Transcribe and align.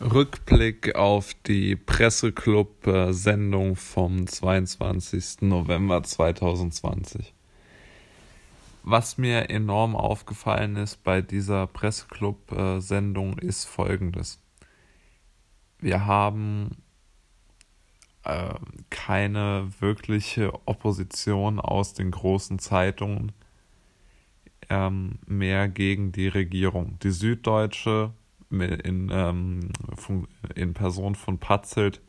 Rückblick 0.00 0.94
auf 0.94 1.34
die 1.34 1.74
Presseclub-Sendung 1.74 3.74
vom 3.74 4.28
22. 4.28 5.40
November 5.40 6.04
2020. 6.04 7.34
Was 8.84 9.18
mir 9.18 9.50
enorm 9.50 9.96
aufgefallen 9.96 10.76
ist 10.76 11.02
bei 11.02 11.20
dieser 11.20 11.66
Presseclub-Sendung 11.66 13.38
ist 13.38 13.64
folgendes. 13.64 14.40
Wir 15.80 16.06
haben 16.06 16.76
äh, 18.22 18.54
keine 18.90 19.68
wirkliche 19.80 20.54
Opposition 20.68 21.58
aus 21.58 21.94
den 21.94 22.12
großen 22.12 22.60
Zeitungen 22.60 23.32
ähm, 24.70 25.18
mehr 25.26 25.68
gegen 25.68 26.12
die 26.12 26.28
Regierung. 26.28 27.00
Die 27.00 27.10
Süddeutsche 27.10 28.12
in, 28.50 29.10
ähm, 29.12 29.70
in 30.54 30.74
Person 30.74 31.14
von 31.14 31.38
Patzelt 31.38 32.00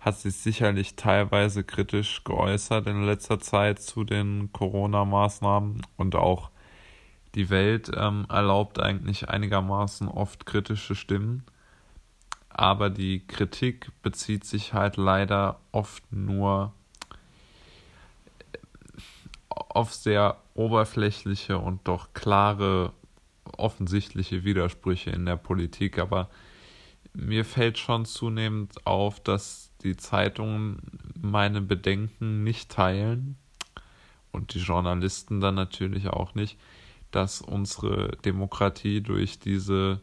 hat 0.00 0.18
sich 0.18 0.36
sicherlich 0.36 0.96
teilweise 0.96 1.64
kritisch 1.64 2.24
geäußert 2.24 2.86
in 2.86 3.04
letzter 3.04 3.40
Zeit 3.40 3.80
zu 3.80 4.04
den 4.04 4.52
Corona-Maßnahmen 4.52 5.80
und 5.96 6.14
auch 6.14 6.50
die 7.34 7.48
Welt 7.48 7.90
ähm, 7.96 8.26
erlaubt 8.28 8.78
eigentlich 8.78 9.28
einigermaßen 9.30 10.08
oft 10.08 10.46
kritische 10.46 10.94
Stimmen. 10.94 11.42
Aber 12.50 12.90
die 12.90 13.26
Kritik 13.26 13.90
bezieht 14.02 14.44
sich 14.44 14.74
halt 14.74 14.96
leider 14.96 15.58
oft 15.72 16.04
nur 16.12 16.72
auf 19.48 19.92
sehr 19.92 20.36
oberflächliche 20.54 21.58
und 21.58 21.88
doch 21.88 22.12
klare 22.12 22.92
offensichtliche 23.58 24.44
Widersprüche 24.44 25.10
in 25.10 25.26
der 25.26 25.36
Politik, 25.36 25.98
aber 25.98 26.30
mir 27.12 27.44
fällt 27.44 27.78
schon 27.78 28.04
zunehmend 28.04 28.86
auf, 28.86 29.20
dass 29.20 29.70
die 29.82 29.96
Zeitungen 29.96 30.80
meine 31.20 31.60
Bedenken 31.60 32.42
nicht 32.42 32.70
teilen 32.70 33.36
und 34.32 34.54
die 34.54 34.58
Journalisten 34.58 35.40
dann 35.40 35.54
natürlich 35.54 36.08
auch 36.08 36.34
nicht, 36.34 36.58
dass 37.10 37.40
unsere 37.40 38.16
Demokratie 38.24 39.00
durch 39.00 39.38
diese 39.38 40.00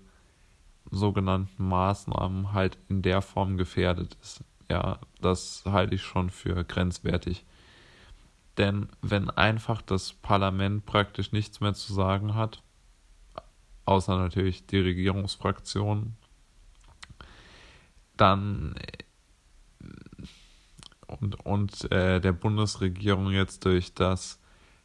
sogenannten 0.90 1.68
Maßnahmen 1.68 2.54
halt 2.54 2.78
in 2.88 3.02
der 3.02 3.22
Form 3.22 3.58
gefährdet 3.58 4.18
ist. 4.22 4.44
Ja, 4.70 5.00
das 5.20 5.64
halte 5.66 5.96
ich 5.96 6.02
schon 6.02 6.30
für 6.30 6.64
grenzwertig. 6.64 7.46
Denn 8.58 8.88
wenn 9.02 9.30
einfach 9.30 9.82
das 9.82 10.14
Parlament 10.14 10.86
praktisch 10.86 11.32
nichts 11.32 11.60
mehr 11.60 11.74
zu 11.74 11.94
sagen 11.94 12.36
hat, 12.36 12.62
außer 13.86 14.18
natürlich 14.18 14.66
die 14.66 14.80
Regierungsfraktion, 14.80 16.16
dann 18.18 18.76
und, 21.08 21.46
und 21.46 21.92
äh, 21.92 22.20
der 22.22 22.32
Bundesregierung 22.32 23.32
jetzt 23.32 23.66
durch 23.66 23.94
das 23.94 24.40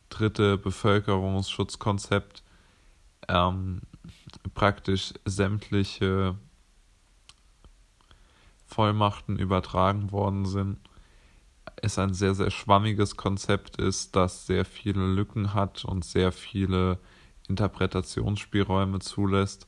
dritte 0.09 0.59
Bevölkerungsschutzkonzept 0.59 2.43
ähm, 3.29 3.83
praktisch 4.55 5.13
sämtliche 5.25 6.37
Vollmachten 8.67 9.39
übertragen 9.39 10.11
worden 10.11 10.45
sind, 10.47 10.79
es 11.77 11.99
ein 11.99 12.15
sehr, 12.15 12.35
sehr 12.35 12.51
schwammiges 12.51 13.17
Konzept 13.17 13.77
ist, 13.77 14.17
das 14.17 14.47
sehr 14.47 14.65
viele 14.65 15.07
Lücken 15.07 15.55
hat 15.55 15.85
und 15.85 16.05
sehr 16.05 16.33
viele 16.33 16.99
Interpretationsspielräume 17.49 18.99
zulässt. 19.01 19.67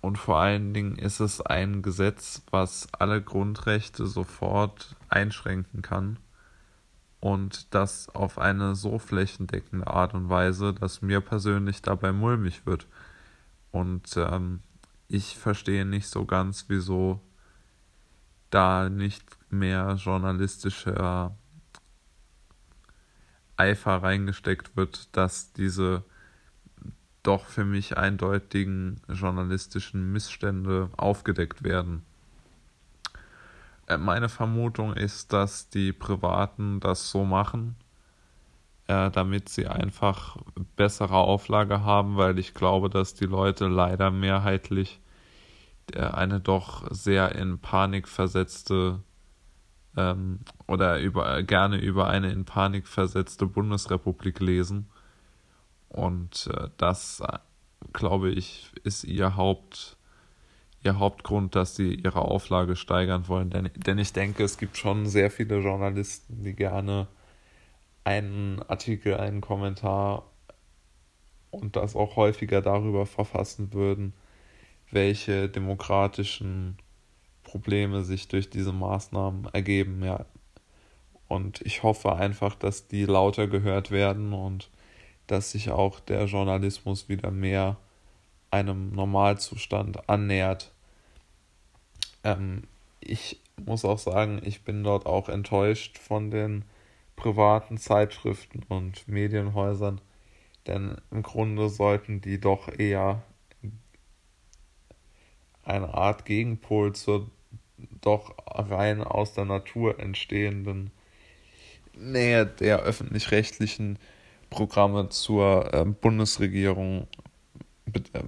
Und 0.00 0.18
vor 0.18 0.38
allen 0.38 0.74
Dingen 0.74 0.96
ist 0.96 1.20
es 1.20 1.40
ein 1.40 1.82
Gesetz, 1.82 2.42
was 2.50 2.88
alle 2.92 3.22
Grundrechte 3.22 4.06
sofort 4.06 4.96
einschränken 5.08 5.82
kann. 5.82 6.18
Und 7.20 7.72
das 7.72 8.08
auf 8.08 8.38
eine 8.38 8.74
so 8.74 8.98
flächendeckende 8.98 9.86
Art 9.86 10.12
und 10.14 10.28
Weise, 10.28 10.74
dass 10.74 11.02
mir 11.02 11.20
persönlich 11.20 11.80
dabei 11.80 12.10
mulmig 12.10 12.66
wird. 12.66 12.88
Und 13.70 14.16
ähm, 14.16 14.60
ich 15.06 15.38
verstehe 15.38 15.84
nicht 15.84 16.08
so 16.08 16.24
ganz, 16.24 16.64
wieso 16.66 17.20
da 18.50 18.88
nicht 18.88 19.24
mehr 19.50 19.94
journalistischer 19.94 21.36
Eifer 23.56 24.02
reingesteckt 24.02 24.76
wird, 24.76 25.16
dass 25.16 25.52
diese 25.52 26.04
doch 27.22 27.46
für 27.46 27.64
mich 27.64 27.96
eindeutigen 27.96 29.00
journalistischen 29.08 30.12
Missstände 30.12 30.90
aufgedeckt 30.96 31.62
werden. 31.62 32.02
Äh, 33.86 33.98
meine 33.98 34.28
Vermutung 34.28 34.94
ist, 34.94 35.32
dass 35.32 35.68
die 35.68 35.92
Privaten 35.92 36.80
das 36.80 37.10
so 37.10 37.24
machen, 37.24 37.76
äh, 38.88 39.10
damit 39.10 39.48
sie 39.48 39.66
einfach 39.66 40.36
bessere 40.76 41.16
Auflage 41.16 41.84
haben, 41.84 42.16
weil 42.16 42.38
ich 42.38 42.54
glaube, 42.54 42.90
dass 42.90 43.14
die 43.14 43.26
Leute 43.26 43.68
leider 43.68 44.10
mehrheitlich 44.10 45.00
äh, 45.92 46.00
eine 46.00 46.40
doch 46.40 46.86
sehr 46.90 47.34
in 47.34 47.58
Panik 47.58 48.08
versetzte 48.08 49.00
ähm, 49.96 50.40
oder 50.66 51.00
über, 51.00 51.42
gerne 51.42 51.78
über 51.78 52.08
eine 52.08 52.32
in 52.32 52.44
Panik 52.44 52.88
versetzte 52.88 53.46
Bundesrepublik 53.46 54.40
lesen 54.40 54.88
und 55.92 56.48
äh, 56.52 56.68
das, 56.78 57.20
äh, 57.20 57.38
glaube 57.92 58.30
ich, 58.30 58.70
ist 58.82 59.04
ihr 59.04 59.36
Haupt, 59.36 59.98
ihr 60.82 60.98
Hauptgrund, 60.98 61.54
dass 61.54 61.76
sie 61.76 61.94
ihre 61.94 62.22
Auflage 62.22 62.76
steigern 62.76 63.28
wollen. 63.28 63.50
Denn, 63.50 63.70
denn 63.76 63.98
ich 63.98 64.12
denke, 64.12 64.42
es 64.42 64.56
gibt 64.56 64.78
schon 64.78 65.06
sehr 65.06 65.30
viele 65.30 65.58
Journalisten, 65.58 66.42
die 66.42 66.54
gerne 66.54 67.08
einen 68.04 68.62
Artikel, 68.68 69.18
einen 69.18 69.42
Kommentar 69.42 70.24
und 71.50 71.76
das 71.76 71.94
auch 71.94 72.16
häufiger 72.16 72.62
darüber 72.62 73.04
verfassen 73.04 73.74
würden, 73.74 74.14
welche 74.90 75.50
demokratischen 75.50 76.78
Probleme 77.42 78.02
sich 78.02 78.28
durch 78.28 78.48
diese 78.48 78.72
Maßnahmen 78.72 79.48
ergeben, 79.52 80.02
ja. 80.02 80.24
Und 81.28 81.60
ich 81.62 81.82
hoffe 81.82 82.14
einfach, 82.14 82.54
dass 82.54 82.88
die 82.88 83.04
lauter 83.04 83.46
gehört 83.46 83.90
werden 83.90 84.32
und 84.32 84.70
dass 85.26 85.52
sich 85.52 85.70
auch 85.70 86.00
der 86.00 86.24
Journalismus 86.26 87.08
wieder 87.08 87.30
mehr 87.30 87.76
einem 88.50 88.92
Normalzustand 88.92 90.08
annähert. 90.08 90.72
Ähm, 92.24 92.64
ich 93.00 93.40
muss 93.56 93.84
auch 93.84 93.98
sagen, 93.98 94.40
ich 94.44 94.62
bin 94.62 94.84
dort 94.84 95.06
auch 95.06 95.28
enttäuscht 95.28 95.98
von 95.98 96.30
den 96.30 96.64
privaten 97.16 97.78
Zeitschriften 97.78 98.62
und 98.68 99.06
Medienhäusern, 99.08 100.00
denn 100.66 100.96
im 101.10 101.22
Grunde 101.22 101.68
sollten 101.68 102.20
die 102.20 102.40
doch 102.40 102.68
eher 102.68 103.22
eine 105.64 105.94
Art 105.94 106.24
Gegenpol 106.24 106.94
zur 106.94 107.30
doch 108.00 108.34
rein 108.46 109.02
aus 109.02 109.34
der 109.34 109.44
Natur 109.44 109.98
entstehenden 109.98 110.90
Nähe 111.94 112.46
der 112.46 112.80
öffentlich-rechtlichen 112.80 113.98
Programme 114.52 115.08
zur 115.08 115.72
äh, 115.72 115.84
Bundesregierung 115.84 117.08
äh, 117.92 118.22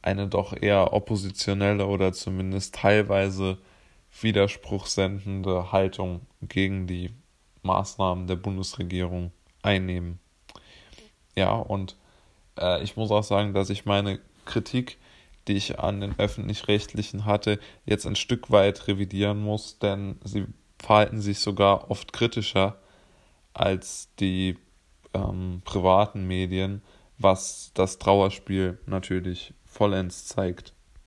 eine 0.00 0.28
doch 0.28 0.54
eher 0.58 0.92
oppositionelle 0.92 1.86
oder 1.86 2.12
zumindest 2.12 2.76
teilweise 2.76 3.58
widerspruchsendende 4.20 5.72
Haltung 5.72 6.20
gegen 6.42 6.86
die 6.86 7.10
Maßnahmen 7.62 8.26
der 8.26 8.36
Bundesregierung 8.36 9.32
einnehmen. 9.62 10.20
Ja, 11.36 11.52
und 11.52 11.96
äh, 12.58 12.82
ich 12.82 12.96
muss 12.96 13.10
auch 13.10 13.24
sagen, 13.24 13.54
dass 13.54 13.70
ich 13.70 13.86
meine 13.86 14.20
Kritik, 14.44 14.98
die 15.48 15.54
ich 15.54 15.80
an 15.80 16.00
den 16.00 16.18
öffentlich-rechtlichen 16.18 17.24
hatte, 17.24 17.58
jetzt 17.84 18.06
ein 18.06 18.16
Stück 18.16 18.50
weit 18.50 18.86
revidieren 18.86 19.42
muss, 19.42 19.78
denn 19.78 20.20
sie 20.22 20.46
verhalten 20.78 21.20
sich 21.20 21.40
sogar 21.40 21.90
oft 21.90 22.12
kritischer 22.12 22.78
als 23.54 24.10
die 24.20 24.56
ähm, 25.14 25.62
privaten 25.64 26.26
Medien, 26.26 26.82
was 27.18 27.70
das 27.74 27.98
Trauerspiel 27.98 28.78
natürlich 28.86 29.54
vollends 29.64 30.26
zeigt. 30.26 30.73